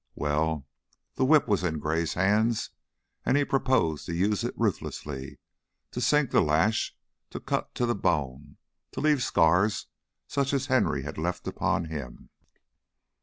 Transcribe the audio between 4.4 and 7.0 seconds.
it ruthlessly to sink the lash,